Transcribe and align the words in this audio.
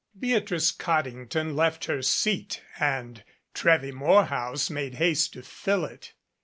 Beatrice 0.19 0.71
Cod 0.71 1.05
dington 1.05 1.55
left 1.55 1.85
her 1.85 2.01
seat, 2.01 2.63
and 2.79 3.23
Trewy 3.53 3.91
Morehouse 3.93 4.67
made 4.71 4.95
haste 4.95 5.33
to 5.33 5.43
fill 5.43 5.85
it. 5.85 6.15